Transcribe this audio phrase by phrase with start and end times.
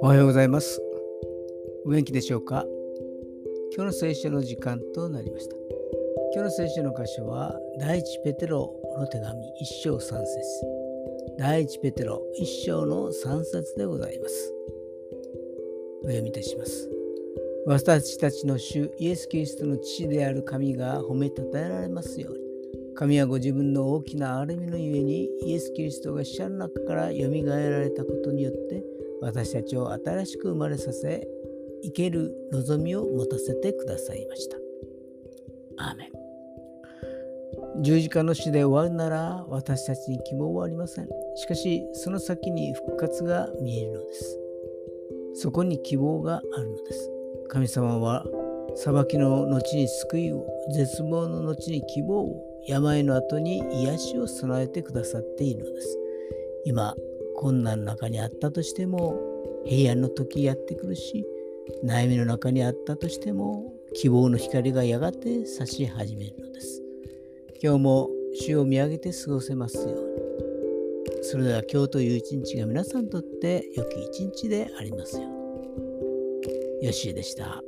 [0.00, 0.80] おはようございます。
[1.84, 2.64] お元気でしょうか？
[3.76, 5.56] 今日の聖書の時間となりました。
[6.34, 10.40] 今日の聖書の箇所は、第一ペテロの手紙一章三節
[11.38, 14.54] 第一ペテロ一章の三節でございます。
[16.04, 16.88] お読みいたします。
[17.66, 22.51] 私たちの主イエス・キリストの父である神が褒めたたえられますように。
[22.94, 28.84] 神はご自分の大きな歩みのゆえにイエス・キリストが死者の中からよみがえられたことによって
[29.20, 31.26] 私たちを新しく生まれさせ
[31.82, 34.56] 生ける望みを持たせてくださいました。
[35.78, 41.08] アーメン十字架の死で終わるなら私たちに希望はありません。
[41.36, 44.38] しかしその先に復活が見えるのです。
[45.34, 47.10] そこに希望があるのです。
[47.48, 48.24] 神様は
[48.74, 55.98] 裁きの後に救いを、絶望の後に希望を、病の後に癒しを備えてくださっているのです。
[56.64, 56.94] 今、
[57.36, 59.20] 困難の中にあったとしても、
[59.64, 61.26] 平安の時やってくるし、
[61.84, 66.82] 悩みの中にあったとしても、希望の光がやがて差し始めるのです。
[67.62, 70.12] 今日も主を見上げて過ごせますように。
[71.22, 76.86] それでは今日という一日が皆さんにとって良き一日でありますように。
[76.86, 77.62] よしでした。